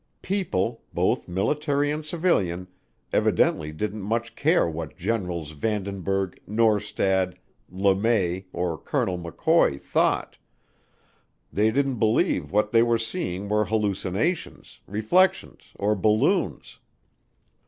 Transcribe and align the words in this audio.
People, 0.23 0.81
both 0.95 1.27
military 1.27 1.91
and 1.91 2.03
civilian, 2.03 2.67
evidently 3.13 3.71
didn't 3.71 4.01
much 4.01 4.35
care 4.35 4.67
what 4.67 4.97
Generals 4.97 5.51
Vandenberg, 5.51 6.39
Norstad, 6.47 7.37
Le 7.69 7.93
May, 7.93 8.45
or 8.51 8.79
Colonel 8.79 9.19
McCoy 9.19 9.79
thought; 9.79 10.39
they 11.53 11.69
didn't 11.69 11.99
believe 11.99 12.49
what 12.51 12.71
they 12.71 12.81
were 12.81 12.97
seeing 12.97 13.47
were 13.47 13.65
hallucinations, 13.65 14.79
reflections, 14.87 15.71
or 15.75 15.93
balloons. 15.93 16.79